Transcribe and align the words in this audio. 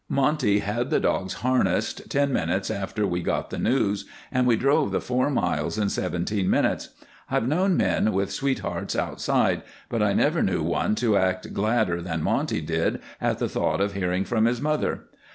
Monty 0.09 0.61
had 0.61 0.89
the 0.89 0.99
dogs 0.99 1.35
harnessed 1.45 2.09
ten 2.09 2.33
minutes 2.33 2.71
after 2.71 3.05
we 3.05 3.21
got 3.21 3.51
the 3.51 3.59
news, 3.59 4.05
and 4.31 4.47
we 4.47 4.55
drove 4.55 4.89
the 4.89 4.99
four 4.99 5.29
miles 5.29 5.77
in 5.77 5.89
seventeen 5.89 6.49
minutes. 6.49 6.89
I've 7.29 7.47
known 7.47 7.77
men 7.77 8.11
with 8.11 8.31
sweethearts 8.31 8.95
outside, 8.95 9.61
but 9.89 10.01
I 10.01 10.13
never 10.13 10.41
knew 10.41 10.63
one 10.63 10.95
to 10.95 11.17
act 11.17 11.53
gladder 11.53 12.01
than 12.01 12.23
Monty 12.23 12.61
did 12.61 12.99
at 13.21 13.37
the 13.37 13.47
thought 13.47 13.79
of 13.79 13.93
hearing 13.93 14.25
from 14.25 14.45
his 14.45 14.59
mother. 14.59 15.03